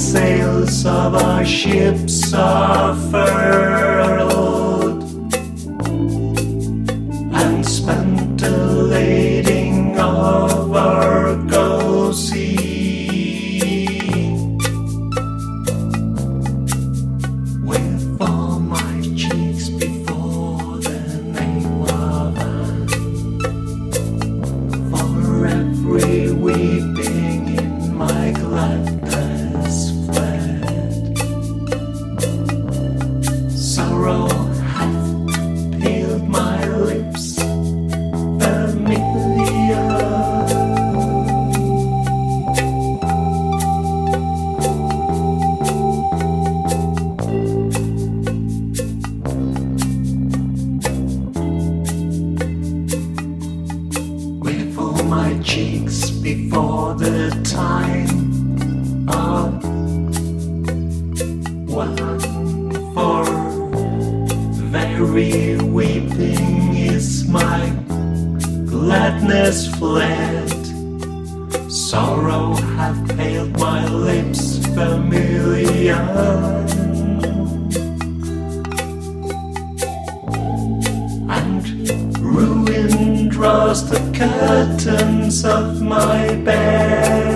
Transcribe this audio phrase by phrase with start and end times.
[0.00, 2.94] sails of our ships are
[56.34, 58.08] before the time
[59.08, 59.52] of
[61.68, 61.96] one
[62.94, 63.24] for
[64.76, 67.68] very weeping is my
[68.64, 70.48] gladness fled.
[71.68, 76.00] Sorrow hath paled my lips familiar
[84.20, 87.29] curtains of my bed.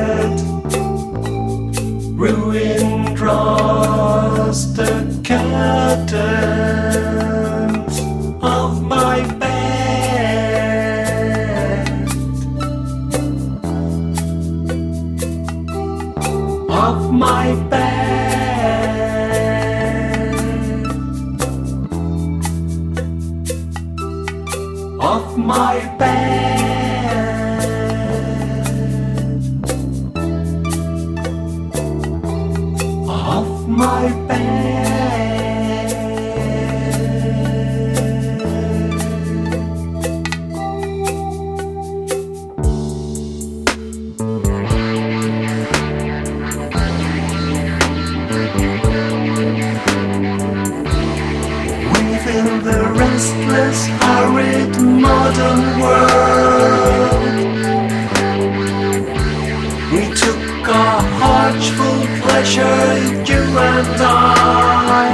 [61.53, 65.12] Full pleasure, you and I.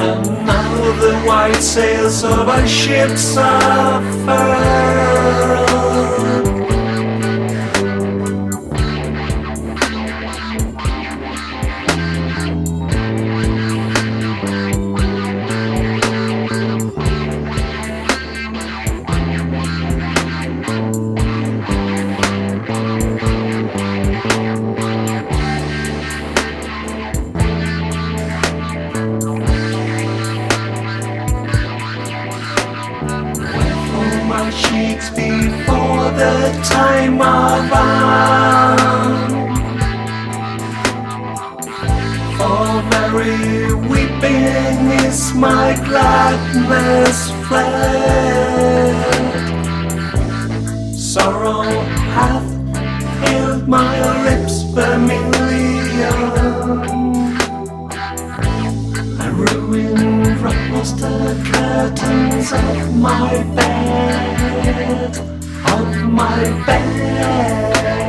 [0.00, 4.18] And now the white sails of our ships are.
[45.38, 48.94] My gladness fled.
[50.94, 51.62] Sorrow
[52.16, 52.48] hath
[53.20, 53.94] filled my
[54.24, 56.16] lips familiar.
[59.20, 61.16] I ruined ruffles the
[61.52, 65.16] curtains of my bed,
[65.70, 68.07] of my bed,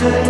[0.00, 0.29] curtains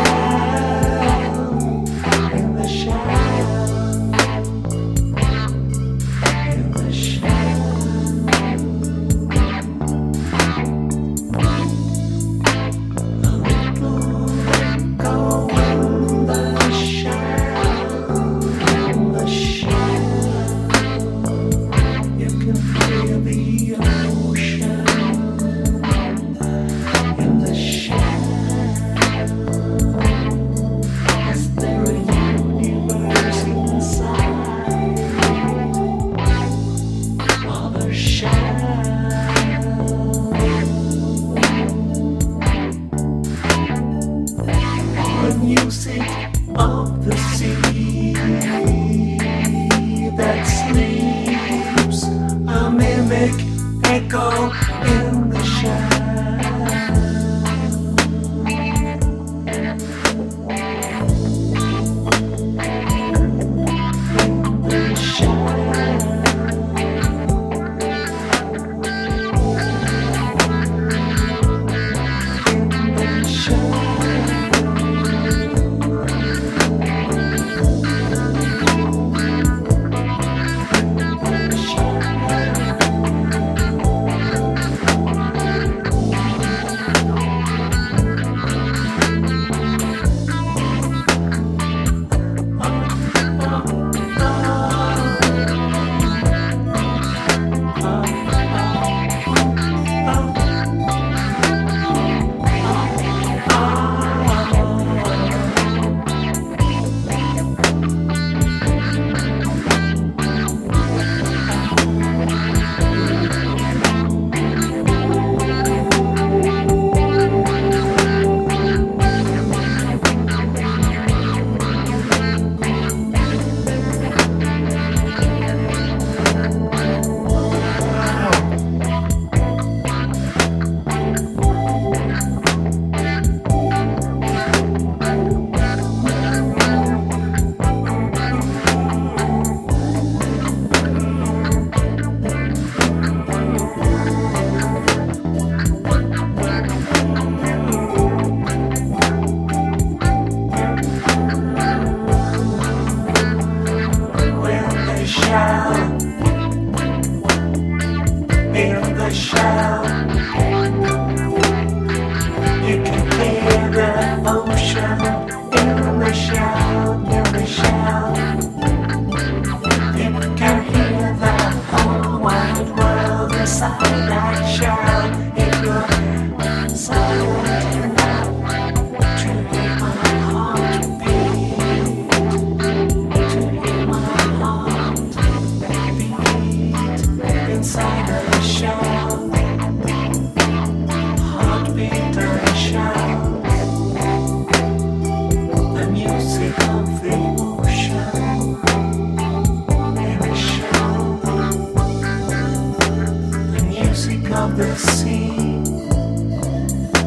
[204.55, 205.61] the sea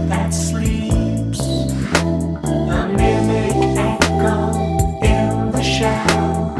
[0.09, 1.41] that sleeps,
[2.43, 4.53] a mimic echo
[5.03, 6.57] in the shell,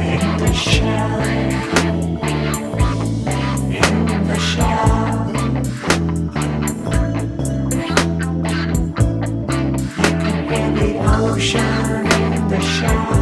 [0.00, 1.20] in the shell,
[3.70, 5.26] in the shell.
[9.96, 10.90] You can hear the
[11.22, 13.14] ocean in the shell,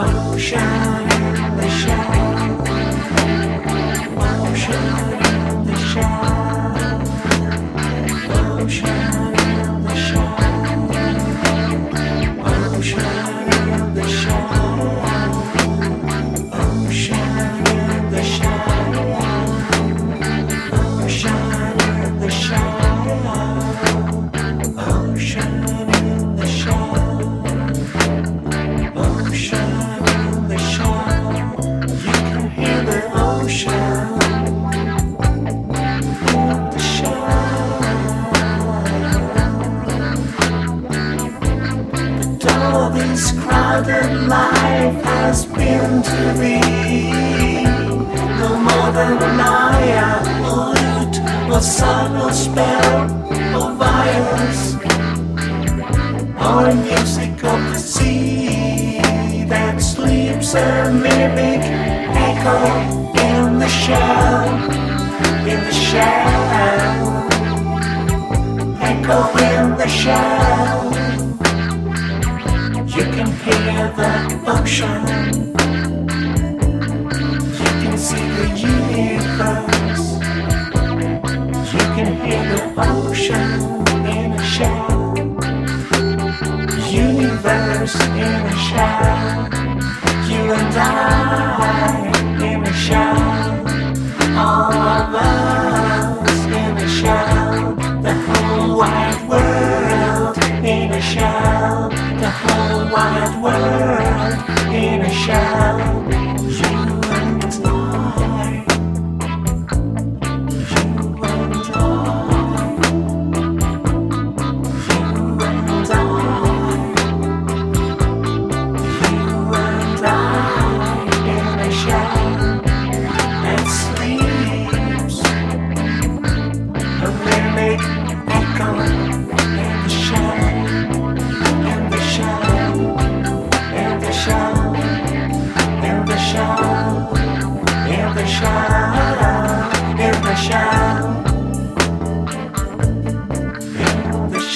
[0.00, 1.03] ocean.
[44.28, 46.60] Life has been to me.
[48.40, 51.18] No more than an eye, a lute,
[51.52, 53.04] or subtle spell,
[53.56, 54.74] or virus,
[56.40, 61.62] or music of the sea that sleeps a mimic
[62.16, 62.58] echo
[63.28, 64.48] in the shell,
[65.46, 66.44] in the shell,
[68.80, 71.03] echo in the shell.
[73.64, 75.06] You can hear.
[77.60, 80.06] You can see the universe.
[81.72, 83.50] You can hear the ocean
[84.06, 85.14] in a shell.
[86.90, 89.48] Universe in a.
[90.28, 92.12] You and I
[92.44, 93.16] in a shell.
[94.36, 94.83] All